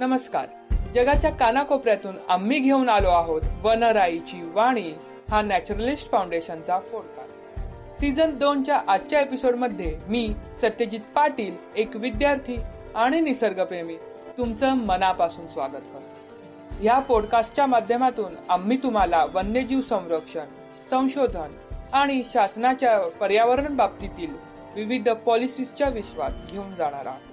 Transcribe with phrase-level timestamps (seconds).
[0.00, 0.46] नमस्कार.
[0.94, 4.94] जगाच्या कानाकोपऱ्यातून आम्ही घेऊन आलो आहोत वनराईची वाणी
[5.30, 7.60] हा नॅचरलिस्ट फाउंडेशनचा पॉडकास्ट
[8.00, 12.56] सीझन दोनच्या आजच्या एपिसोडमध्ये मी सत्यजित पाटील एक विद्यार्थी
[12.94, 13.96] आणि निसर्गप्रेमी
[14.38, 16.84] तुमचं मनापासून स्वागत करतो.
[16.84, 20.44] या पॉडकास्टच्या माध्यमातून आम्ही तुम्हाला वन्यजीव संरक्षण
[20.90, 21.52] संशोधन
[21.92, 24.34] आणि शासनाच्या पर्यावरण बाबतीतील
[24.76, 27.25] विविध पॉलिसीजच्या विश्वात घेऊन जाणार आहोत.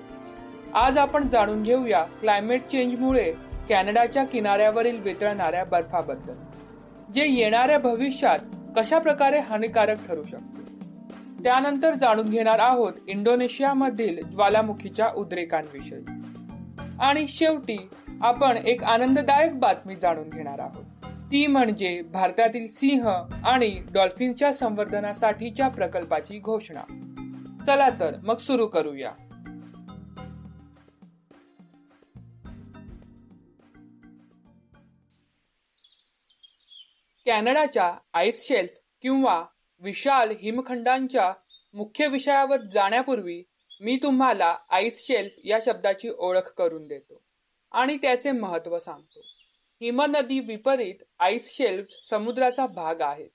[0.75, 3.33] आज आपण जाणून घेऊया क्लायमेट चेंजमुळे
[3.69, 6.33] कॅनडाच्या किनाऱ्यावरील वितळणाऱ्या बर्फाबद्दल
[7.13, 8.39] जे येणाऱ्या भविष्यात
[8.77, 10.61] कशा प्रकारे हानिकारक ठरू शकते.
[11.43, 16.05] त्यानंतर जाणून घेणार आहोत इंडोनेशियामधील ज्वालामुखीच्या उद्रेकांविषयी.
[16.99, 17.89] आणि शेवटी
[18.21, 20.85] आपण एक आनंददायक बातमी जाणून घेणार आहोत.
[21.05, 23.09] ती म्हणजे भारतातील सिंह
[23.45, 26.81] आणि डॉल्फिनच्या संवर्धनासाठीच्या प्रकल्पाची घोषणा.
[27.67, 29.11] चला तर मग सुरू करूया.
[37.25, 38.71] कॅनडाच्या आईस शेल्फ
[39.01, 39.43] किंवा
[39.81, 41.33] विशाल हिमखंडांच्या
[41.73, 43.43] मुख्य विषयावर जाण्यापूर्वी
[43.81, 47.21] मी तुम्हाला आईस शेल्फ या शब्दाची ओळख करून देतो
[47.71, 49.19] आणि त्याचे महत्त्व सांगतो.
[49.81, 53.29] हिमनदी विपरीत आईस शेल्फ समुद्राचा भाग आहेत.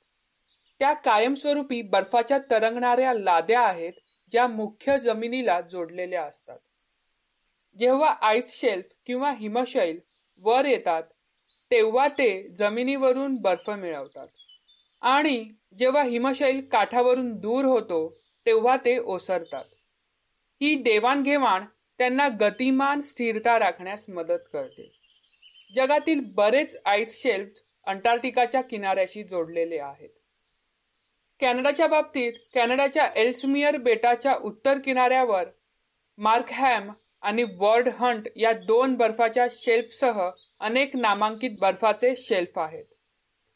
[0.78, 3.92] त्या कायमस्वरूपी बर्फाच्या तरंगणाऱ्या लाद्या आहेत
[4.32, 6.58] ज्या मुख्य जमिनीला जोडलेल्या असतात.
[7.78, 9.98] जेव्हा आईस शेल्फ किंवा हिमशैल
[10.38, 11.02] वर येतात
[11.70, 14.26] तेव्हा ते जमिनीवरून बर्फ मिळवतात.
[15.02, 19.64] आणि जेव्हा हिमशैल काठावरून दूर होतो तेव्हा ते ओसरतात.
[20.60, 21.64] ही देवाणघेवाण
[21.98, 24.90] त्यांना गतिमान स्थिरता राखण्यास मदत करते.
[25.74, 30.08] जगातील बरेच आईस शेल्फ अंटार्क्टिकाच्या किनाऱ्याशी जोडलेले आहेत.
[31.40, 35.44] कॅनडाच्या बाबतीत कॅनडाच्या एल्समियर बेटाच्या उत्तर किनाऱ्यावर
[36.18, 36.90] मार्कहॅम
[37.22, 40.20] आणि वर्ड हंट या दोन बर्फाच्या शेल्फसह
[40.60, 42.84] अनेक नामांकित बर्फाचे शेल्फ आहेत.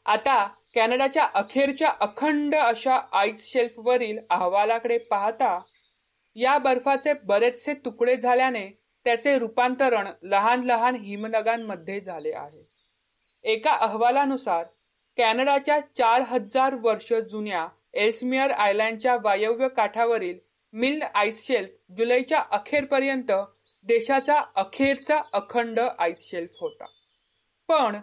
[0.05, 5.59] आता कॅनडाच्या अखेरच्या अखंड अशा आईस शेल्फवरील अहवालाकडे पाहता
[6.35, 8.67] या बर्फाचे बरेचसे तुकडे झाल्याने
[9.05, 12.63] त्याचे रूपांतरण लहान लहान हिमनगांमध्ये झाले आहे.
[13.45, 14.63] एका अहवालानुसार
[15.17, 20.37] कॅनडाच्या चार हजार वर्ष जुन्या एल्समियर आयलँडच्या वायव्य काठावरील
[20.73, 23.31] मिल्ड आईस शेल्फ जुलैच्या अखेरपर्यंत
[23.85, 26.85] देशाचा अखेरचा अखंड आईस शेल्फ होता.
[27.67, 27.99] पण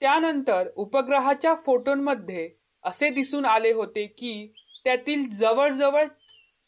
[0.00, 2.48] त्यानंतर उपग्रहाच्या फोटोंमध्ये
[2.84, 4.52] असे दिसून आले होते की
[4.84, 6.04] त्यातील जवळजवळ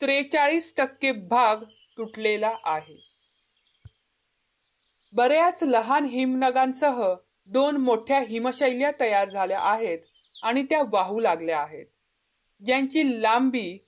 [0.00, 1.56] त्रेचाळीस टक्के भाग
[1.98, 2.96] तुटलेला आहे.
[5.12, 7.14] बऱ्याच लहान हिमनगांसह
[7.46, 9.98] दोन मोठ्या हिमशैल्या तयार झाल्या आहेत
[10.42, 11.86] आणि त्या वाहू लागल्या आहेत.
[12.62, 13.78] ज्यांची लांबी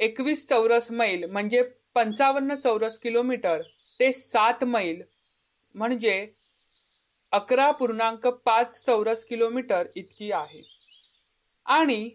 [0.00, 1.62] एकवीस चौरस मैल म्हणजे
[1.94, 3.62] पंचावन्न चौरस किलोमीटर
[4.00, 5.02] ते सात मैल
[5.74, 6.26] म्हणजे
[7.32, 10.62] अकरा पूर्णांक पाच चौरस किलोमीटर इतकी आहे.
[11.66, 12.10] आणि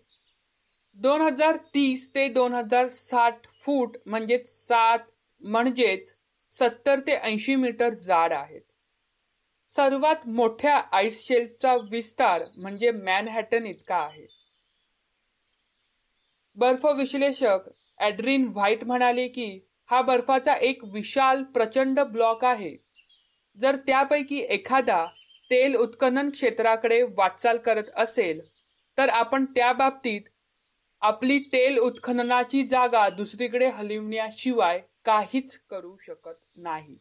[0.97, 4.99] दोन हजार तीस ते दोन हजार साठ फूट म्हणजे सात
[5.41, 6.13] म्हणजेच
[6.55, 8.61] सत्तर ते ऐंशी मीटर जाड आहेत.
[9.75, 14.25] सर्वात मोठ्या आईस शेल्फचा विस्तार म्हणजे मॅनहॅटन इतका आहे.
[16.57, 19.47] बर्फ विश्लेषक ॲड्रिन व्हाईट म्हणाले की
[19.89, 22.75] हा बर्फाचा एक विशाल प्रचंड ब्लॉक आहे.
[23.57, 25.05] जर त्यापैकी एखादा
[25.51, 28.39] तेल उत्खनन क्षेत्राकडे वाटचाल करत असेल
[28.97, 30.21] तर आपण त्या बाबतीत
[31.01, 36.95] आपली तेल उत्खननाची जागा दुसरीकडे हलविण्याशिवाय काहीच करू शकत नाही.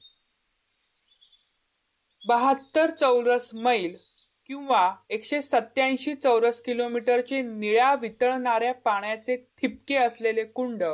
[2.24, 3.96] बहात्तर चौरस मैल
[4.46, 10.84] किंवा एकशे सत्याऐंशी चौरस किलोमीटरचे निळ्या वितळणाऱ्या पाण्याचे ठिपके असलेले कुंड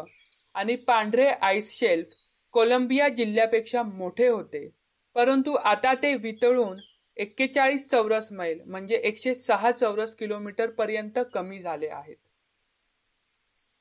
[0.58, 2.08] आणि पांढरे आईस शेल्फ
[2.52, 4.68] कोलंबिया जिल्ह्यापेक्षा मोठे होते.
[5.14, 6.78] परंतु आता ते वितळून
[7.16, 12.16] एक्केचाळीस चौरस मैल म्हणजे एकशे सहा चौरस किलोमीटर पर्यंत कमी झाले आहेत.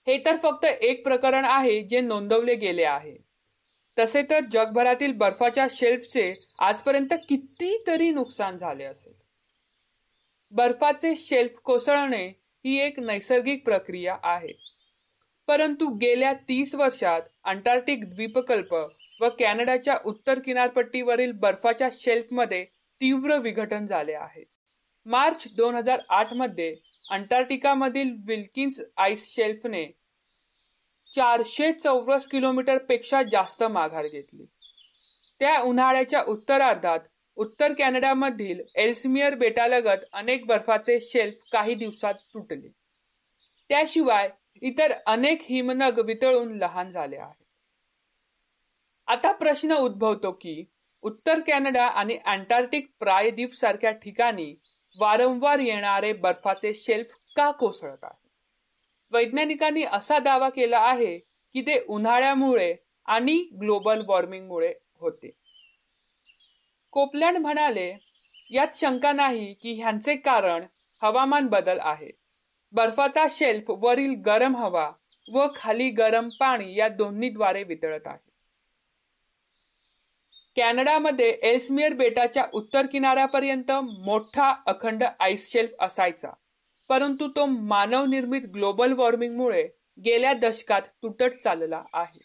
[0.07, 3.17] हे तर फक्त एक प्रकरण आहे जे नोंदवले गेले आहे.
[3.99, 9.13] तसे तर जगभरातील बर्फाच्या शेल्फचे आजपर्यंत कितीतरी नुकसान झाले असेल.
[10.51, 12.27] बर्फाचे शेल्फ कोसळणे
[12.65, 14.76] ही एक नैसर्गिक प्रक्रिया आहे.
[15.47, 18.73] परंतु गेल्या तीस वर्षात अंटार्क्टिक द्वीपकल्प
[19.21, 22.63] व कॅनडाच्या उत्तर किनारपट्टीवरील बर्फाच्या शेल्फमध्ये
[23.01, 24.43] तीव्र विघटन झाले आहे.
[25.05, 26.75] मार्च दोन हजार आठमध्ये
[27.09, 29.85] अंटार्क्टिकामधील विल्किन्स आईस शेल्फने
[31.15, 34.45] चारशे चौरस किलोमीटरपेक्षा जास्त माघार घेतली.
[35.39, 36.99] त्या उन्हाळ्याच्या उत्तरार्धात
[37.37, 42.67] उत्तर कॅनडामधील एल्समियर बेटालगत अनेक बर्फाचे शेल्फ काही दिवसात तुटले.
[43.69, 44.29] त्याशिवाय
[44.61, 47.43] इतर अनेक हिमनग वितळून लहान झाले आहेत.
[49.07, 50.63] आता प्रश्न उद्भवतो की
[51.03, 54.53] उत्तर कॅनडा आणि अँटार्क्टिक प्रायद्वीप सारख्या ठिकाणी
[54.97, 58.25] वारंवार येणारे बर्फाचे शेल्फ का कोसळत आहे
[59.11, 61.17] वैज्ञानिकांनी असा दावा केला आहे
[61.55, 62.73] की ते उन्हाळ्यामुळे
[63.07, 65.31] आणि ग्लोबल वॉर्मिंगमुळे होते.
[66.91, 67.91] कोपलँड म्हणाले
[68.51, 70.65] यात शंका नाही की ह्यांचे कारण
[71.01, 72.09] हवामान बदल आहे.
[72.73, 74.89] बर्फाचा शेल्फ वरील गरम हवा
[75.33, 78.25] व खाली गरम पाणी या दोन्हीद्वारे वितळत आहे.
[80.55, 83.71] कॅनडामध्ये एल्समियर बेटाच्या उत्तर किनाऱ्यापर्यंत
[84.05, 86.29] मोठा अखंड आईस शेल्फ असायचा
[86.89, 89.67] परंतु तो मानव निर्मित ग्लोबल वॉर्मिंगमुळे
[90.05, 92.19] गेल्या दशकात तुटत चालला आहे.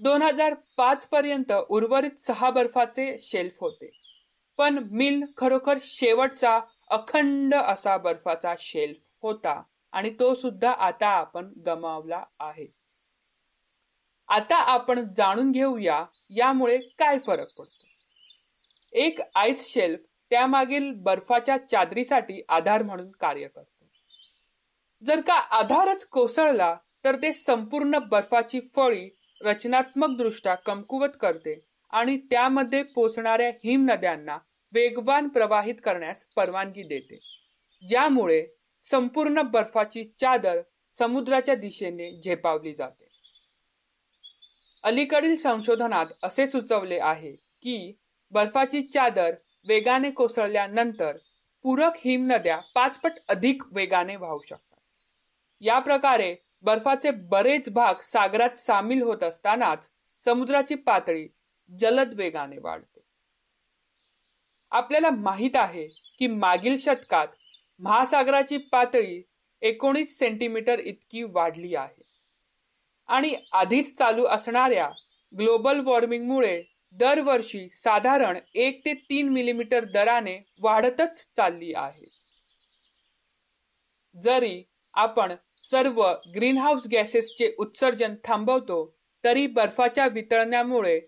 [0.00, 3.90] दोन हजार पाच पर्यंत उर्वरित सहा बर्फाचे शेल्फ होते
[4.58, 6.58] पण मिल खरोखर शेवटचा
[6.90, 9.62] अखंड असा बर्फाचा शेल्फ होता
[9.92, 12.66] आणि तो सुद्धा आता आपण गमावला आहे.
[14.28, 17.86] आता आपण जाणून घेऊया यामुळे काय फरक पडतो.
[18.92, 20.00] एक आईस शेल्फ
[20.30, 23.86] त्यामागील बर्फाच्या चादरीसाठी आधार म्हणून कार्य करतो.
[25.06, 29.08] जर का आधारच कोसळला तर ते संपूर्ण बर्फाची फळी
[29.40, 31.60] रचनात्मक दृष्ट्या कमकुवत करते
[31.90, 34.38] आणि त्यामध्ये पोचणाऱ्या हिम नद्यांना
[34.72, 37.18] वेगवान प्रवाहित करण्यास परवानगी देते.
[37.88, 38.46] ज्यामुळे
[38.82, 40.60] संपूर्ण बर्फाची चादर
[40.98, 43.08] समुद्राच्या दिशेने झेपावली जाते.
[44.84, 47.98] अलीकडील संशोधनात असे सुचवले आहे की
[48.30, 49.34] बर्फाची चादर
[49.68, 51.16] वेगाने कोसळल्यानंतर
[51.62, 54.80] पूरक हिमनद्या पाचपट अधिक वेगाने वाहू शकतात.
[55.60, 59.90] या प्रकारे बर्फाचे बरेच भाग सागरात सामील होत असतानाच
[60.24, 61.28] समुद्राची पातळी
[61.78, 62.97] जलद वेगाने वाढते.
[64.72, 65.86] आपल्याला माहीत आहे
[66.18, 67.26] की मागील शतकात
[67.84, 69.22] महासागराची पातळी
[69.62, 72.02] एकोणीस सेंटीमीटर इतकी वाढली आहे.
[73.08, 74.88] आणि आधीच चालू असणाऱ्या
[75.38, 76.62] ग्लोबल वॉर्मिंगमुळे
[76.94, 82.06] दरवर्षी साधारण एक ते तीन मिलीमीटर दराने वाढतच चालली आहे.
[84.16, 84.62] जरी
[84.94, 85.34] आपण
[85.70, 86.02] सर्व
[86.34, 88.84] ग्रीनहाऊस गॅसेसचे उत्सर्जन थांबवतो
[89.24, 91.00] तरी बर्फाच्या वितळण्यामुळे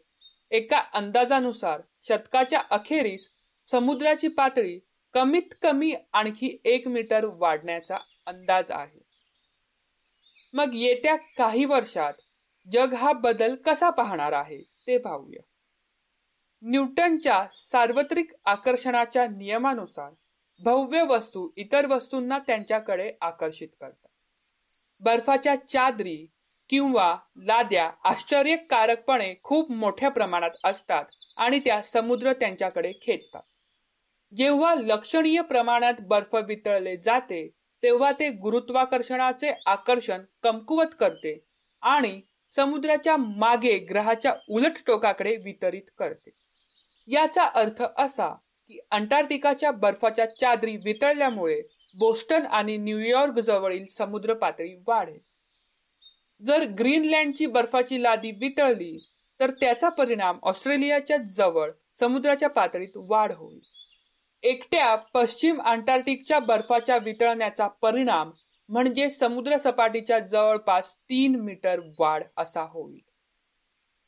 [0.51, 3.29] एका अंदाजानुसार शतकाच्या अखेरीस
[3.71, 4.79] समुद्राची पातळी
[5.15, 7.97] कमीत कमी आणखी एक मीटर वाढण्याचा
[8.27, 9.01] अंदाज आहे.
[10.53, 12.13] मग येत्या काही वर्षात
[12.73, 15.43] जग हा बदल कसा पाहणार आहे ते पाहूया.
[16.63, 20.11] न्यूटनच्या सार्वत्रिक आकर्षणाच्या नियमानुसार
[20.61, 24.09] भव्य वस्तू इतर वस्तूंना त्यांच्याकडे आकर्षित करतात.
[25.05, 26.27] बर्फाच्या चादरी
[26.69, 31.05] किंवा लाद्या आश्चर्यकारकपणे खूप मोठ्या प्रमाणात असतात
[31.37, 33.43] आणि त्या समुद्र त्यांच्याकडे खेचतात.
[34.33, 37.47] जेव्हा लक्षणीय प्रमाणात बर्फ वितळले जाते
[37.83, 41.39] तेव्हा ते गुरुत्वाकर्षणाचे आकर्षण कमकुवत करते
[41.83, 42.21] आणि
[42.55, 46.31] समुद्राच्या मागे ग्रहाच्या उलट टोकाकडे वितरित करते.
[47.09, 48.29] याचा अर्थ असा
[48.69, 51.61] की अंटार्क्टिकाच्या बर्फाच्या चादरी वितळल्यामुळे
[51.95, 55.19] बोस्टन आणि न्यूयॉर्क जवळील समुद्र पातळी वाढेल.
[56.43, 58.97] जर ग्रीनलँडची बर्फाची लादी वितळली
[59.41, 63.59] तर त्याचा परिणाम ऑस्ट्रेलियाच्या जवळ समुद्राच्या पातळीत वाढ होईल.
[64.43, 68.31] एकट्या पश्चिम अंटार्क्टिकच्या बर्फाच्या वितळण्याचा परिणाम
[68.69, 73.01] म्हणजे समुद्र सपाटीच्या जवळपास तीन मीटर वाढ असा होईल.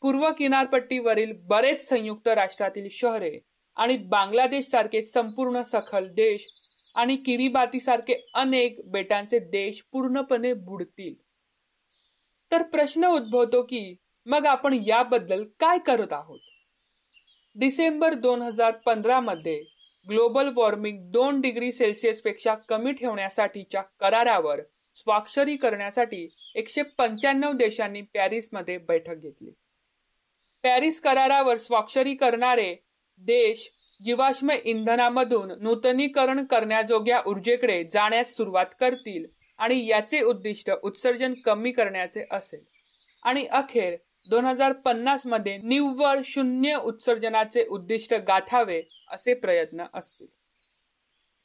[0.03, 3.39] पूर्व किनारपट्टीवरील बरेच संयुक्त राष्ट्रातील शहरे
[3.77, 6.47] आणि बांगलादेश सारखे संपूर्ण सखल देश
[6.97, 11.15] आणि किरीबाती सारखे अनेक बेटांचे देश पूर्णपणे बुडतील.
[12.53, 13.95] तर प्रश्न उद्भवतो की
[14.27, 16.41] मग आपण याबद्दल काय करत आहोत?
[17.55, 19.63] डिसेंबर दोन हजार पंधरा मध्ये
[20.09, 24.61] ग्लोबल वॉर्मिंग दोन डिग्री सेल्सिअसपेक्षा कमी ठेवण्यासाठीच्या करारावर
[24.97, 29.51] स्वाक्षरी करण्यासाठी एकशे पंच्याण्णव देशांनी पॅरिसमध्ये बैठक घेतली.
[30.63, 32.75] पॅरिस करारावर स्वाक्षरी करणारे
[33.21, 33.69] देश
[34.05, 39.27] जीवाश्म इंधनामधून नूतनीकरण करण्याजोग्या ऊर्जेकडे जाण्यास सुरुवात करतील
[39.59, 42.72] आणि याचे उद्दिष्ट उत्सर्जन कमी करण्याचे असेल.
[43.23, 43.97] आणि अखेर
[44.31, 50.27] दोन हजार पन्नासमध्ये निव्वळ शून्य उत्सर्जनाचे उद्दिष्ट गाठावे असे प्रयत्न असतील.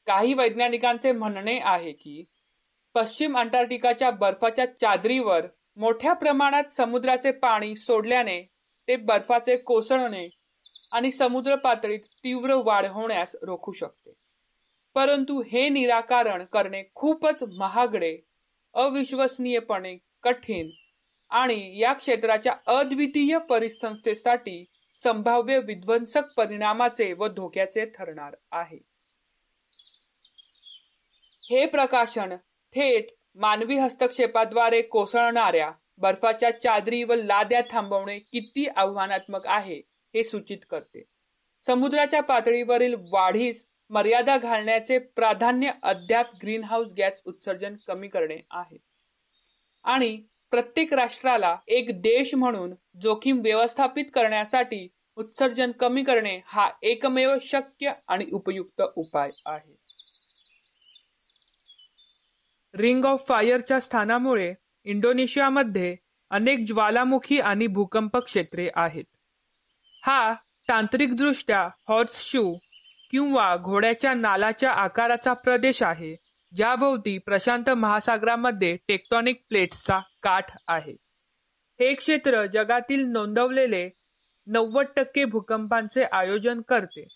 [0.06, 2.24] काही वैज्ञानिकांचे म्हणणे आहे की
[2.96, 5.46] पश्चिम अंटार्क्टिकाच्या बर्फाच्या चादरीवर
[5.78, 8.42] मोठ्या प्रमाणात समुद्राचे पाणी सोडल्याने
[8.88, 10.30] ते बर्फाचे कोसळणे
[10.94, 14.14] आणि समुद्र पातळीत तीव्र वाढ होण्यास रोखू शकते.
[14.96, 18.18] परंतु हे निराकरण करणे खूपच महागडे
[18.74, 20.70] अविश्वसनीयपणे कठीण
[21.32, 24.66] आणि या क्षेत्राच्या अद्वितीय परिसंस्थेसाठी
[25.04, 28.78] संभाव्य विध्वंसक परिणामाचे व धोक्याचे ठरणार आहे.
[31.50, 32.36] हे प्रकाशन
[32.76, 39.82] थेट मानवी हस्तक्षेपाद्वारे कोसळणाऱ्या बर्फाच्या चादरी व लाद्या थांबवणे किती आव्हानात्मक आहे
[40.14, 41.04] हे सूचित करते.
[41.66, 48.78] समुद्राच्या पातळीवरील वाढीस मर्यादा घालण्याचे प्राधान्य अद्याप ग्रीनहाऊस गॅस उत्सर्जन कमी करणे आहे.
[49.84, 50.18] आणि
[50.52, 54.88] प्रत्येक राष्ट्राला एक देश म्हणून जोखीम व्यवस्थापित करण्यासाठी
[55.18, 59.76] उत्सर्जन कमी करणे हा एकमेव शक्य आणि उपयुक्त उपाय आहे.
[62.76, 65.96] रिंग ऑफ फायरच्या स्थानामुळे इंडोनेशियामध्ये
[66.30, 69.06] अनेक ज्वालामुखी आणि भूकंप क्षेत्रे आहेत.
[70.06, 70.34] हा
[70.70, 72.58] तांत्रिकदृष्ट्या हॉर्सशू
[73.12, 76.16] किंवा घोड्याच्या नालाच्या आकाराचा प्रदेश आहे
[76.58, 80.92] ज्याभोवती प्रशांत महासागरामध्ये टेक्टॉनिक प्लेट्सचा काठ आहे.
[81.80, 83.90] हे क्षेत्र जगातील नोंदवलेले
[84.48, 87.08] नव्वद टक्के भूकंपांचे आयोजन करते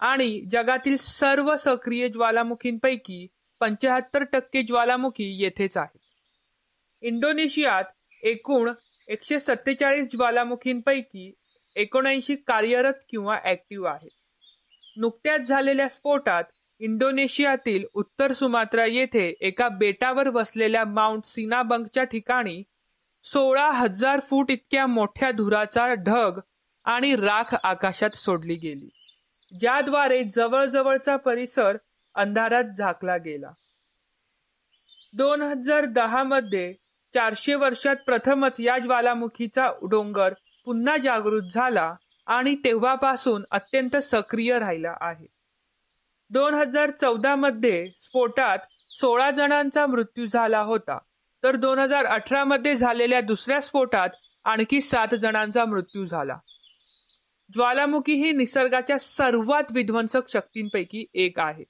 [0.00, 3.26] आणि जगातील सर्व सक्रिय ज्वालामुखींपैकी
[3.60, 6.00] पंच्याहत्तर टक्के ज्वालामुखी येथेच आहेत.
[7.00, 7.84] इंडोनेशियात
[8.22, 8.72] एकूण
[9.08, 11.32] एकशे सत्तेचाळीस ज्वालामुखींपैकी
[11.76, 14.10] एकोणऐंशी कार्यरत किंवा ऍक्टिव्ह आहेत.
[14.96, 16.44] नुकत्याच झालेल्या स्फोटात
[16.80, 22.62] इंडोनेशियातील उत्तर सुमात्रा येथे एका बेटावर वसलेल्या माउंट सिनाबंगच्या ठिकाणी
[23.24, 26.38] सोळा हजार फूट इतक्या मोठ्या धुराचा ढग
[26.84, 28.88] आणि राख आकाशात सोडली गेली
[29.60, 31.76] ज्याद्वारे जवळजवळचा परिसर
[32.14, 33.50] अंधारात झाकला गेला.
[35.12, 36.72] दोन हजार दहा मध्ये
[37.14, 41.94] चारशे वर्षात प्रथमच या ज्वालामुखीचा डोंगर पुन्हा जागृत झाला
[42.26, 45.26] आणि तेव्हापासून अत्यंत सक्रिय राहिला आहे.
[46.30, 48.58] दोन हजार चौदा मध्ये स्फोटात
[48.88, 50.98] सोळा जणांचा मृत्यू झाला होता.
[51.42, 54.08] तर दोन हजार अठरा मध्ये झालेल्या दुसऱ्या स्फोटात
[54.44, 56.38] आणखी सात जणांचा मृत्यू झाला.
[57.52, 61.64] ज्वालामुखी ही निसर्गाच्या सर्वात विध्वंसक शक्तींपैकी एक आहे.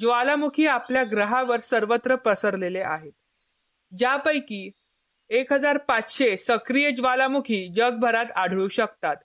[0.00, 3.12] ज्वालामुखी आपल्या ग्रहावर सर्वत्र पसरलेले आहेत.
[3.98, 4.70] ज्यापैकी
[5.30, 9.16] एक हजार पाचशे सक्रिय ज्वालामुखी जगभरात आढळू शकतात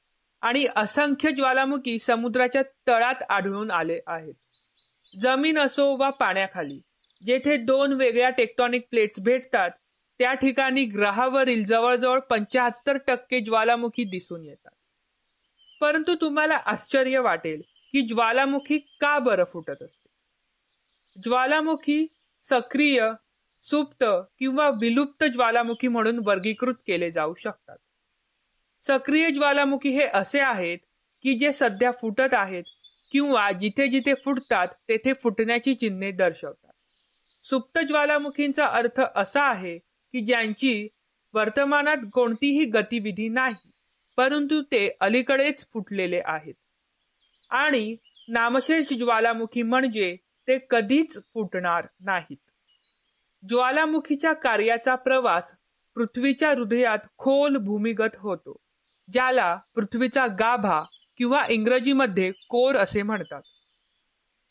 [0.41, 4.33] आणि असंख्य ज्वालामुखी समुद्राच्या तळात आढळून आले आहेत.
[5.21, 6.79] जमीन असो वा पाण्याखाली
[7.25, 9.69] जेथे दोन वेगळ्या टेक्टॉनिक प्लेट्स भेटतात
[10.19, 14.71] त्या ठिकाणी ग्रहावरील जवळजवळ पंच्याहत्तर टक्के ज्वालामुखी दिसून येतात.
[15.81, 20.09] परंतु तुम्हाला आश्चर्य वाटेल की ज्वालामुखी का बरं फुटत असते?
[21.23, 22.07] ज्वालामुखी
[22.43, 23.11] सक्रिय
[23.69, 24.03] सुप्त
[24.39, 27.77] किंवा विलुप्त ज्वालामुखी म्हणून वर्गीकृत केले जाऊ शकतात.
[28.87, 30.77] सक्रिय ज्वालामुखी हे असे आहेत
[31.23, 32.63] की जे सध्या फुटत आहेत
[33.15, 36.71] किंवा जिथे जिथे फुटतात तेथे फुटण्याची चिन्हे दर्शवतात.
[37.43, 40.87] सुप्त ज्वालामुखींचा अर्थ असा आहे की ज्यांची
[41.33, 43.71] वर्तमानात कोणतीही गतिविधी नाही
[44.17, 46.53] परंतु ते अलीकडेच फुटलेले आहेत.
[47.49, 47.95] आणि
[48.27, 50.15] नामशेष ज्वालामुखी म्हणजे
[50.47, 52.51] ते कधीच फुटणार नाहीत.
[53.49, 55.51] ज्वालामुखीच्या कार्याचा प्रवास
[55.95, 58.57] पृथ्वीच्या हृदयात खोल भूमिगत होतो
[59.11, 60.83] ज्याला पृथ्वीचा गाभा
[61.17, 63.41] किंवा इंग्रजीमध्ये कोर असे म्हणतात.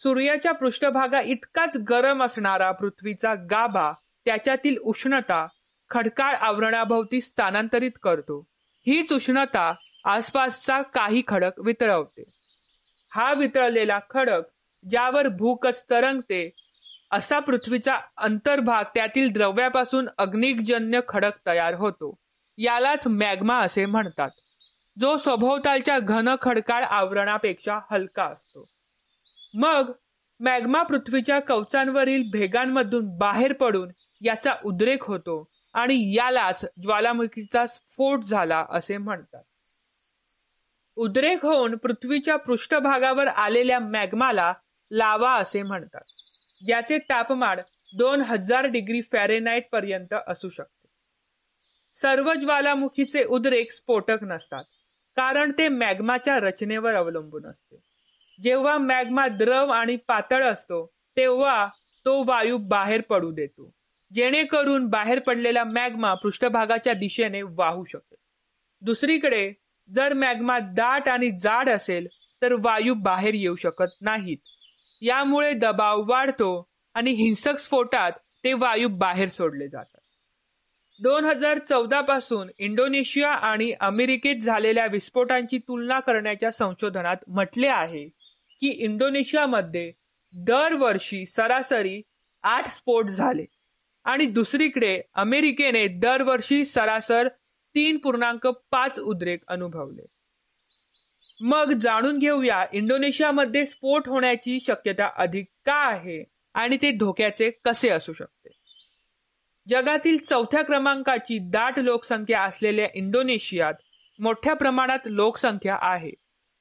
[0.03, 3.93] सूर्याच्या पृष्ठभागा इतकाच गरम असणारा पृथ्वीचा गाभा
[4.25, 5.47] त्याच्यातील उष्णता
[5.91, 8.47] खडकाळ आवरणाभोवती स्थानांतरित करतो.
[8.87, 12.23] हीच उष्णता आसपासचा काही खडक वितळवते.
[13.15, 14.43] हा वितळलेला खडक
[14.91, 16.51] ज्यावर भूकच तरंगते
[17.13, 22.15] असा पृथ्वीचा अंतर्भाग त्यातील द्रव्यापासून अग्निजन्य खडक तयार होतो.
[22.59, 24.31] यालाच मॅग्मा असे म्हणतात.
[25.01, 28.69] जो सभोवतालच्या घन खडकाळ आवरणापेक्षा हलका असतो.
[29.55, 29.93] मग
[30.41, 33.89] मॅग्मा पृथ्वीच्या कवचांवरील भेगांमधून बाहेर पडून
[34.21, 39.43] याचा उद्रेक होतो आणि यालाच ज्वालामुखीचा स्फोट झाला असे म्हणतात.
[40.97, 44.53] उद्रेक होऊन पृथ्वीच्या पृष्ठभागावर आलेल्या मॅग्माला
[44.93, 46.03] लावा असे म्हणतात.
[46.65, 47.59] ज्याचे तापमान
[47.97, 50.89] दोन हजार डिग्री फॅरेनाईट पर्यंत असू शकते.
[51.97, 54.63] सर्व ज्वालामुखीचे उद्रेक स्फोटक नसतात.
[55.17, 57.77] कारण ते मॅग्माच्या रचनेवर अवलंबून असते.
[58.43, 61.67] जेव्हा मॅग्मा द्रव आणि पातळ असतो तेव्हा
[62.07, 63.71] तो वायू बाहेर पडू देतो.
[64.13, 68.17] जेणेकरून बाहेर पडलेला मॅग्मा पृष्ठभागाच्या दिशेने वाहू शकेल
[68.83, 69.53] दुसरीकडे
[69.89, 72.07] जर मॅग्मा दाट आणि जाड असेल
[72.43, 74.37] तर वायू बाहेर येऊ शकत नाहीत.
[75.03, 78.13] यामुळे दबाव वाढतो आणि हिंसक स्फोटात
[78.45, 80.01] ते वायू बाहेर सोडले जातात.
[81.01, 88.07] दोन हजार चौदा पासून इंडोनेशिया आणि अमेरिकेत झालेल्या विस्फोटांची तुलना करण्याच्या संशोधनात म्हटले आहे
[88.61, 89.93] की इंडोनेशियामध्ये
[90.35, 92.03] दरवर्षी सरासरी
[92.43, 93.45] आठ स्फोट झाले
[94.05, 97.29] आणि दुसरीकडे अमेरिकेने दरवर्षी सरासर
[97.75, 100.07] तीन पूर्णांक पाच उद्रेक अनुभवले.
[101.41, 106.25] मग जाणून घेऊया इंडोनेशियामध्ये स्फोट होण्याची शक्यता अधिक का आहे
[106.55, 108.64] आणि ते धोक्याचे कसे असू शकते.
[109.69, 113.75] जगातील चौथ्या क्रमांकाची दाट लोकसंख्या असलेल्या इंडोनेशियात
[114.19, 116.11] मोठ्या प्रमाणात लोकसंख्या आहे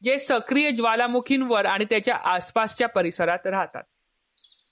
[0.02, 3.84] जे सक्रिय ज्वालामुखींवर आणि त्याच्या आसपासच्या परिसरात राहतात.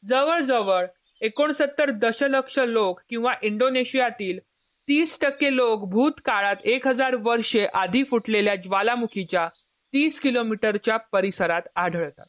[0.09, 0.85] जवळजवळ
[1.21, 4.39] एकोणसत्तर दशलक्ष लोक किंवा इंडोनेशियातील
[4.87, 9.47] तीस टक्के लोक भूतकाळात एक हजार वर्षे आधी फुटलेल्या ज्वालामुखीच्या
[9.93, 12.25] तीस किलोमीटरच्या परिसरात आढळतात.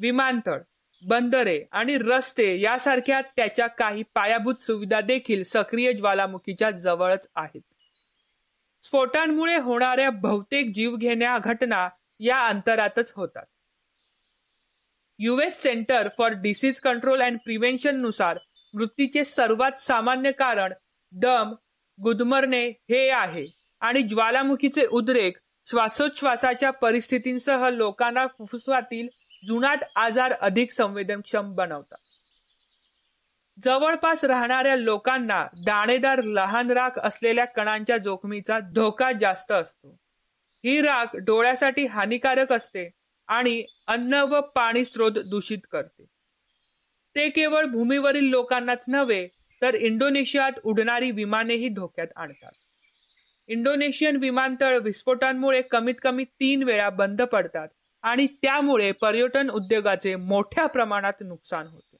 [0.00, 0.58] विमानतळ
[1.02, 7.60] बंदरे आणि रस्ते यासारख्या त्याच्या काही पायाभूत सुविधा देखील सक्रिय ज्वालामुखीच्या जवळच आहेत.
[8.84, 11.88] स्फोटांमुळे होणाऱ्या बहुतेक जीवघेण्या घटना
[12.20, 13.44] या अंतरातच होतात.
[15.18, 18.38] US centre for disease control and प्रिव्हेन्शननुसार
[18.74, 20.72] मृत्यूचे सर्वात सामान्य कारण
[21.12, 21.52] दम
[21.98, 23.46] गुदमरणे हे आहे
[23.82, 29.08] आणि ज्वालामुखीचे उद्रेक श्वासोच्छ्वासाच्या परिस्थितींसह लोकांना फुफ्फुसातील
[29.46, 31.98] जुनाट आजार अधिक संवेदनक्षम बनवतात.
[33.64, 39.96] जवळपास राहणाऱ्या लोकांना दाणेदार लहान राख असलेल्या कणांच्या जोखमीचा धोका जास्त असतो.
[40.64, 42.88] ही राख डोळ्यासाठी हानिकारक असते
[43.28, 46.04] आणि अन्न व पाणी स्रोत दूषित करते.
[47.14, 49.28] ते केवळ भूमीवरील लोकांनाच नव्हे
[49.62, 52.52] तर इंडोनेशियात उडणारी विमानेही धोक्यात आणतात.
[53.48, 57.68] इंडोनेशियन विमानतळ विस्फोटांमुळे कमीत कमी तीन वेळा बंद पडतात
[58.06, 61.96] आणि त्यामुळे पर्यटन उद्योगाचे मोठ्या प्रमाणात नुकसान होते.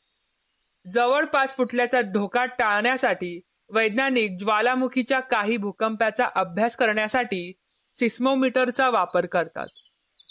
[0.92, 3.38] जवळपास फुटल्याचा धोका टाळण्यासाठी
[3.72, 7.52] वैज्ञानिक ज्वालामुखीच्या काही भूकंपाचा अभ्यास करण्यासाठी
[7.96, 9.66] सिस्मोमीटरचा वापर करतात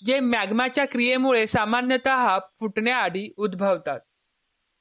[0.05, 3.99] जे मॅग्माच्या क्रियेमुळे सामान्यतः फुटण्याआधी उद्भवतात.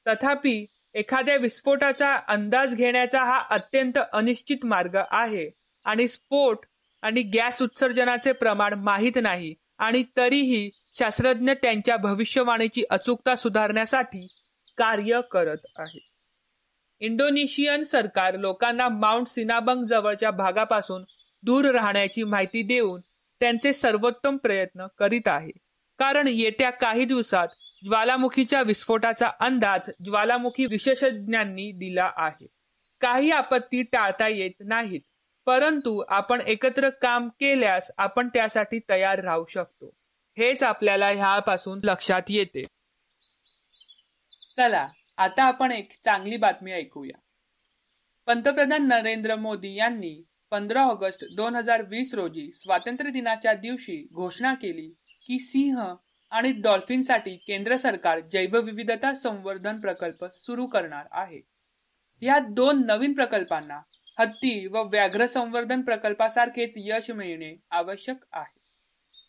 [0.05, 5.45] तथापि एखाद्या विस्फोटाचा अंदाज घेण्याचा हा अत्यंत अनिश्चित मार्ग आहे
[5.85, 6.65] आणि स्फोट
[7.01, 14.25] आणि गॅस उत्सर्जनाचे प्रमाण माहीत नाही आणि तरीही शास्त्रज्ञ त्यांच्या भविष्यवाणीची अचूकता सुधारण्यासाठी
[14.77, 15.99] कार्य करत आहे
[17.01, 21.03] इंडोनेशियन सरकार लोकांना माउंट सिनाबंग जवळच्या भागापासून
[21.43, 23.01] दूर राहण्याची माहिती देऊन
[23.41, 25.51] त्यांचे सर्वोत्तम प्रयत्न करीत आहे.
[25.99, 27.47] कारण येत्या काही दिवसात
[27.83, 32.47] ज्वालामुखीच्या विस्फोटाचा अंदाज ज्वालामुखी विशेषज्ञांनी दिला आहे.
[33.01, 35.01] काही आपत्ती टाळता येत नाहीत
[35.47, 39.91] परंतु आपण एकत्र काम केल्यास आपण त्यासाठी तयार राहू शकतो.
[40.37, 42.63] हेच आपल्याला ह्यापासून लक्षात येते.
[44.57, 44.85] चला
[45.17, 47.17] आता आपण एक चांगली बातमी ऐकूया.
[48.27, 54.87] पंतप्रधान नरेंद्र मोदी यांनी पंधरा ऑगस्ट दोन हजार वीस रोजी स्वातंत्र्य दिनाच्या दिवशी घोषणा केली
[55.27, 55.95] की सिंह
[56.31, 61.41] आणि डॉल्फिनसाठी केंद्र सरकार जैवविविधता संवर्धन प्रकल्प सुरू करणार आहे.
[62.21, 63.81] या दोन नवीन प्रकल्पांना
[64.19, 68.64] हत्ती व व्याघ्र संवर्धन प्रकल्पासारखेच यश मिळणे आवश्यक आहे.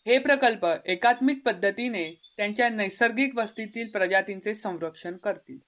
[0.07, 5.59] हे प्रकल्प एकात्मिक पद्धतीने त्यांच्या नैसर्गिक वस्तीतील प्रजातींचे संरक्षण करतील.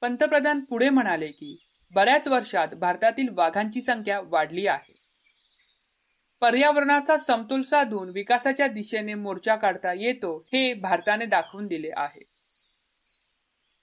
[0.00, 4.94] पंतप्रधान पुढे म्हणाले की बऱ्याच वर्षात भारतातील वाघांची संख्या वाढली आहे.
[6.40, 12.24] पर्यावरणाचा समतोल साधून विकासाच्या दिशेने मोर्चा काढता येतो हे भारताने दाखवून दिले आहे.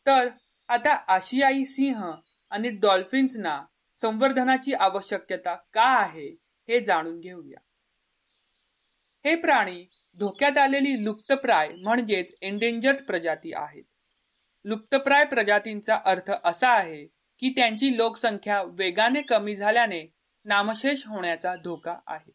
[0.06, 0.30] तर
[0.68, 2.12] आता आशियाई सिंह
[2.50, 3.62] आणि डॉल्फिन्सना
[4.02, 6.36] संवर्धनाची आवश्यकता का आहे
[6.70, 7.60] हे जाणून घेऊया.
[9.26, 9.86] हे प्राणी
[10.20, 13.84] धोक्यात आलेली लुप्तप्राय म्हणजेच एंडेंजर्ड प्रजाती आहेत.
[14.66, 17.06] लुप्तप्राय प्रजातींचा अर्थ असा आहे
[17.40, 20.04] की त्यांची लोकसंख्या वेगाने कमी झाल्याने
[20.46, 22.32] नामशेष होण्याचा धोका आहे.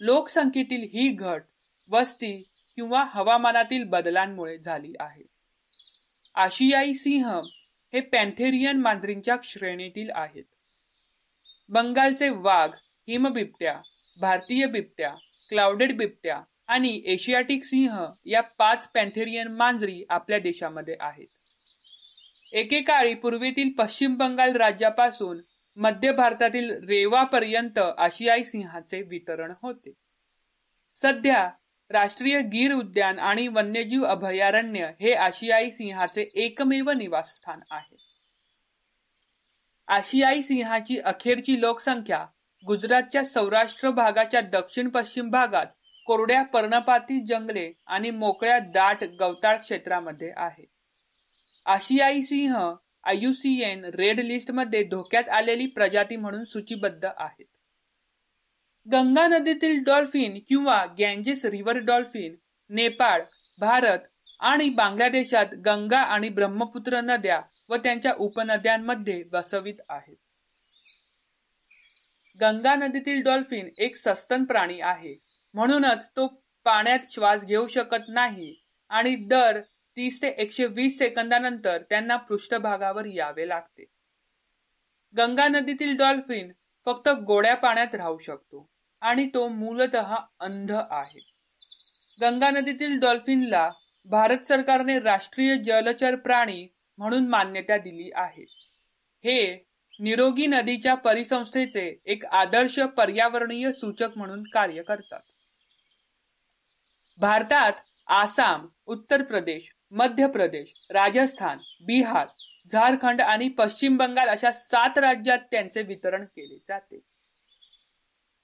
[0.00, 1.42] लोकसंख्येतील ही घट
[1.88, 2.42] वस्ती
[2.76, 5.26] किंवा हवामानातील बदलांमुळे झाली आहे.
[6.34, 7.40] आशियाई सिंह
[7.92, 10.44] हे पॅन्थेरियन मांजरींच्या श्रेणीतील आहेत.
[11.68, 12.70] बंगालचे वाघ
[13.08, 13.80] हिमबिबट्या
[14.20, 15.14] भारतीय बिबट्या
[15.48, 21.26] क्लाउडेड बिबट्या आणि एशियाटिक सिंह या पाच पॅन्थेरियन मांजरी आपल्या देशामध्ये आहेत.
[22.52, 25.40] एकेकाळी पूर्वेतील पश्चिम बंगाल राज्यापासून
[25.76, 29.92] मध्य भारतातील रेवापर्यंत आशियाई सिंहाचे वितरण होते.
[30.90, 31.48] सध्या
[31.90, 37.96] राष्ट्रीय गीर उद्यान आणि वन्यजीव अभयारण्य हे आशियाई सिंहाचे एकमेव निवासस्थान आहे.
[39.88, 42.24] आशियाई सिंहाची अखेरची लोकसंख्या
[42.66, 45.66] गुजरातच्या सौराष्ट्र भागाच्या दक्षिण पश्चिम भागात
[46.06, 50.64] कोरड्या पर्णपाती जंगले आणि मोकळ्या दाट गवताळ क्षेत्रामध्ये आहे.
[51.66, 52.74] आशियाई सिंह
[53.04, 57.46] आयुसीएन रेड लिस्टमध्ये धोक्यात आलेली प्रजाती म्हणून सूचीबद्ध आहेत.
[58.86, 62.34] गंगा नदीतील डॉल्फिन किंवा Ganges river dolphin
[62.70, 63.22] Nepal
[63.60, 63.98] Bharat
[64.40, 70.16] आणि बांगलादेशात गंगा आणि ब्रह्मपुत्र नद्या व त्यांच्या उपनद्यांमध्ये वसवित आहेत.
[72.40, 75.14] गंगा नदीतील डॉल्फिन एक सस्तन प्राणी आहे.
[75.54, 76.26] म्हणूनच तो
[76.64, 78.54] पाण्यात श्वास घेऊ शकत नाही
[78.88, 79.60] आणि दर
[79.96, 83.84] तीस ते एकशे वीस सेकंदानंतर त्यांना पृष्ठभागावर यावे लागते.
[85.16, 86.50] गंगा नदीतील डॉल्फिन
[86.84, 88.68] फक्त गोड्या पाण्यात राहू शकतो
[89.00, 89.96] आणि तो मूलत
[90.40, 91.20] अंध आहे.
[92.20, 93.70] गंगा नदीतील डॉल्फिनला
[94.04, 96.66] भारत सरकारने राष्ट्रीय जलचर प्राणी
[96.98, 98.44] म्हणून मान्यता दिली आहे.
[99.24, 99.65] हे
[100.00, 105.20] निरोगी नदीच्या परिसंस्थेचे एक आदर्श पर्यावरणीय सूचक म्हणून कार्य करतात.
[107.18, 107.72] भारतात
[108.06, 112.26] आसाम उत्तर प्रदेश मध्य प्रदेश राजस्थान बिहार
[112.72, 117.00] झारखंड आणि पश्चिम बंगाल अशा सात राज्यात त्यांचे वितरण केले जाते.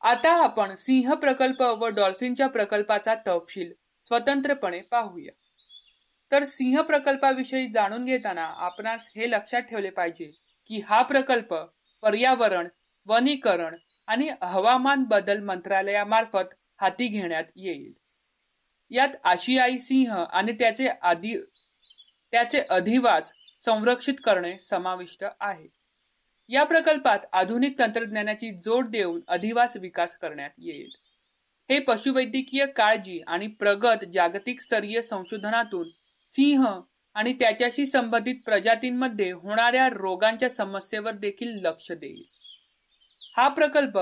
[0.01, 3.73] आता आपण सिंह प्रकल्प व डॉल्फिनच्या प्रकल्पाचा तपशील
[4.07, 5.33] स्वतंत्रपणे पाहूया.
[6.33, 10.31] तर सिंह प्रकल्पाविषयी जाणून घेताना आपणास हे लक्षात ठेवले पाहिजे
[10.73, 11.55] की हा प्रकल्प
[12.03, 12.69] पर्यावरण
[13.07, 17.93] वनीकरण आणि हवामान बदल मंत्रालयामार्फत हाती घेण्यात येईल.
[18.91, 21.37] यात आशियाई सिंह आणि त्याचे आधी
[22.31, 23.33] त्याचे अधिवास
[23.65, 25.69] संरक्षित करणे समाविष्ट आहे.
[26.49, 30.91] या प्रकल्पात आधुनिक तंत्रज्ञानाची जोड देऊन अधिवास विकास करण्यात येईल.
[31.71, 35.89] हे पशुवैद्यकीय काळजी आणि प्रगत जागतिक स्तरीय संशोधनातून
[36.31, 36.81] सिंह
[37.15, 42.23] आणि त्याच्याशी संबंधित प्रजातींमध्ये होणाऱ्या रोगांच्या समस्येवर देखील लक्ष देईल.
[43.37, 43.99] हा प्रकल्प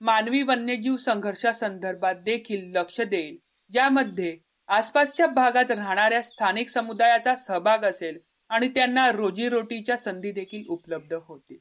[0.00, 3.36] मानवी वन्यजीव संघर्षासंदर्भात देखील लक्ष देईल
[3.72, 4.36] ज्यामध्ये
[4.68, 8.18] आसपासच्या भागात राहणाऱ्या स्थानिक समुदायाचा सहभाग असेल
[8.50, 11.56] आणि त्यांना रोजीरोटीच्या संधी देखील उपलब्ध होतील.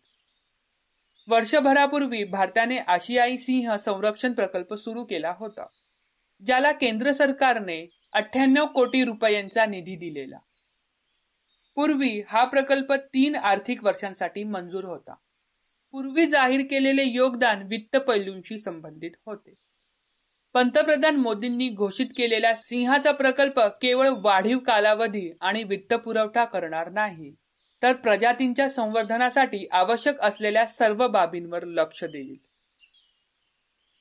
[1.28, 5.66] वर्षभरापूर्वी भारताने आशियाई सिंह संरक्षण प्रकल्प सुरू केला होता
[6.42, 10.38] ज्याला केंद्र सरकारने अठ्ठ्याण्णव कोटी रुपयांचा निधी दिलेला.
[11.76, 15.14] पूर्वी हा प्रकल्प तीन आर्थिक वर्षांसाठी मंजूर होता.
[15.92, 19.54] पूर्वी जाहीर केलेले योगदान वित्त पैलूंशी संबंधित होते.
[20.54, 27.32] पंतप्रधान मोदींनी घोषित केलेला सिंहाचा प्रकल्प केवळ वाढीव कालावधी आणि वित्त पुरवठा करणार नाही
[27.84, 32.36] तर प्रजातींच्या संवर्धनासाठी आवश्यक असलेल्या सर्व बाबींवर लक्ष देईल.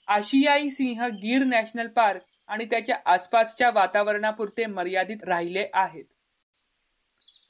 [0.08, 6.04] आशियाई सिंह गीर नॅशनल पार्क आणि त्याच्या आसपासच्या वातावरणापुरते मर्यादित राहिले आहेत.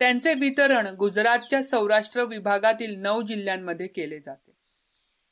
[0.02, 4.50] त्यांचे वितरण गुजरातच्या सौराष्ट्र विभागातील नऊ जिल्ह्यांमध्ये केले जाते.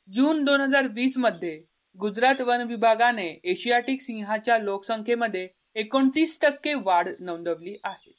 [0.09, 1.55] जून दोन हजार वीसमध्ये
[1.99, 8.11] गुजरात वन विभागाने एशियाटिक सिंहाच्या लोकसंख्येमध्ये एकोणतीस टक्के वाढ नोंदवली आहे.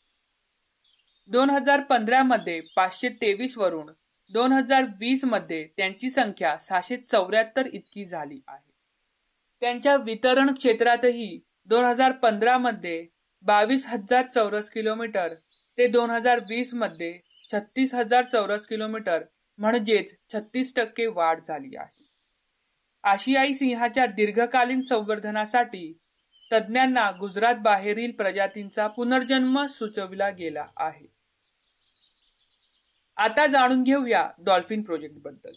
[1.31, 3.87] दोन हजार पंधरा मध्ये पाचशे तेवीस वरून
[4.33, 8.71] दोन हजार वीसमध्ये त्यांची संख्या सहाशे चौऱ्याहत्तर इतकी झाली आहे.
[9.63, 11.39] त्यांच्या वितरण क्षेत्रातही
[11.69, 13.07] दोन हजार पंधरा मध्ये
[13.45, 15.35] बावीस हजार चौरस किलोमीटर
[15.79, 17.13] ते दोन हजार वीसमध्ये
[17.53, 19.23] छत्तीस हजार चौरस किलोमीटर
[19.59, 22.05] म्हणजेच छत्तीस टक्के वाढ झाली आहे.
[23.05, 25.93] आशियाई सिंहाच्या दीर्घकालीन संवर्धनासाठी
[26.51, 31.07] तज्ज्ञांना गुजरात बाहेरील प्रजातींचा पुनर्जन्म सुचविला गेला आहे.
[33.17, 35.55] आता जाणून घेऊया डॉल्फिन प्रोजेक्टबद्दल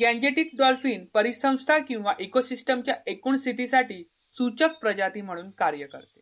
[0.00, 4.02] गॅन्जेटिक डॉल्फिन परिसंस्था किंवा इकोसिस्टमच्या एकूण स्थितीसाठी
[4.36, 6.20] सूचक प्रजाती म्हणून कार्य करते.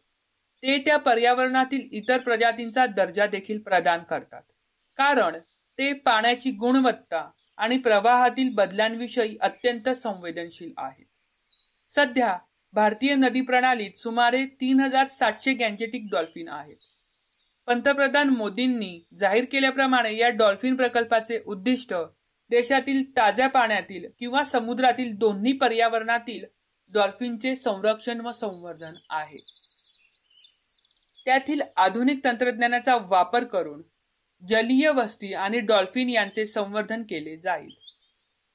[0.62, 4.42] ते त्या पर्यावरणातील इतर प्रजातींचा दर्जा देखील प्रदान करतात.
[4.99, 5.38] कारण
[5.79, 11.05] ते पाण्याची गुणवत्ता आणि प्रवाहातील बदलांविषयी अत्यंत संवेदनशील आहे
[11.92, 12.37] सध्या
[12.75, 16.77] भारतीय नदी प्रणालीत सुमारे तीन हजार सातशे गॅंजेटिक डॉल्फिन आहेत.
[17.68, 21.94] पंतप्रधान मोदींनी जाहीर केल्याप्रमाणे या डॉल्फिन प्रकल्पाचे उद्दिष्ट
[22.51, 26.44] देशातील ताज्या पाण्यातील किंवा समुद्रातील दोन्ही पर्यावरणातील
[26.92, 29.38] डॉल्फिनचे संरक्षण व संवर्धन आहे.
[31.30, 33.82] त्यातील आधुनिक तंत्रज्ञानाचा वापर करून
[34.48, 37.70] जलीय वस्ती आणि डॉल्फिन यांचे संवर्धन केले जाईल.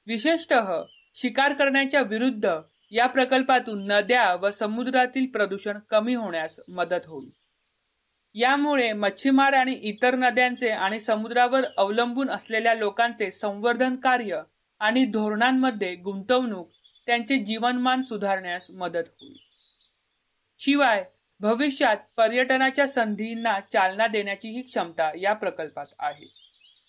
[0.06, 0.82] विशेषतः
[1.14, 2.58] शिकार करण्याच्या विरुद्ध
[2.90, 7.30] या प्रकल्पातून नद्या व समुद्रातील प्रदूषण कमी होण्यास मदत होईल.
[8.34, 14.42] यामुळे मच्छीमार आणि इतर नद्यांचे आणि समुद्रावर अवलंबून असलेल्या लोकांचे संवर्धन कार्य
[14.78, 16.70] आणि धोरणांमध्ये गुंतवणूक
[17.06, 19.36] त्यांचे जीवनमान सुधारण्यास मदत होईल.
[20.58, 21.04] शिवाय
[21.40, 26.26] भविष्यात पर्यटनाच्या संधींना चालना देण्याची ही क्षमता या प्रकल्पात आहे.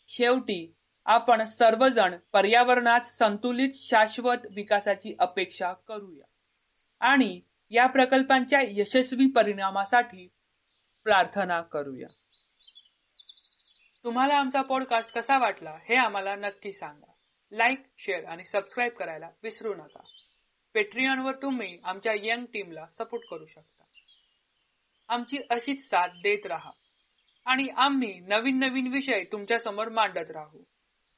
[0.07, 6.25] शेवटी आपण सर्वजण पर्यावरणात संतुलित शाश्वत विकासाची अपेक्षा करूया
[6.99, 10.27] आणि या प्रकल्पांच्या यशस्वी परिणामासाठी
[11.03, 12.07] प्रार्थना करूया.
[14.03, 17.11] तुम्हाला आमचा पॉडकास्ट कसा वाटला हे आम्हाला नक्की सांगा.
[17.51, 20.01] लाईक शेअर आणि सबस्क्राईब करायला विसरू नका.
[20.73, 23.96] पेट्रियनवर तुम्ही आमच्या यंग टीमला सपोर्ट करू शकता.
[25.07, 26.71] आमची अशीच साथ देत राहा.
[27.45, 30.63] आणि आम्ही नवीन नवीन विषय तुमच्यासमोर मांडत राहू.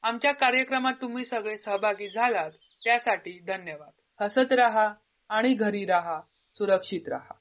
[0.02, 2.50] आमच्या कार्यक्रमात तुम्ही सगळे सहभागी झालात
[2.84, 4.22] त्यासाठी धन्यवाद.
[4.22, 4.94] हसत राहा
[5.28, 6.20] आणि घरी राहा
[6.54, 7.34] सुरक्षित राहा.